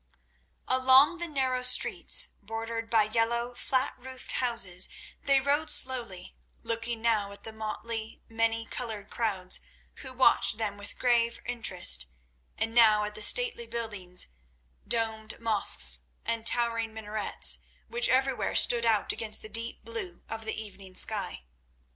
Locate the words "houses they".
4.31-5.39